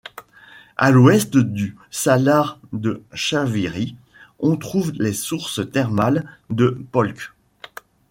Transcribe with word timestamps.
A 0.77 0.89
l'ouest 0.89 1.37
du 1.37 1.77
Salar 1.91 2.57
de 2.73 3.03
Chalviri, 3.13 3.95
on 4.39 4.57
trouve 4.57 4.91
les 4.93 5.13
sources 5.13 5.61
thermales 5.71 6.25
de 6.49 6.75
Polques. 6.91 7.31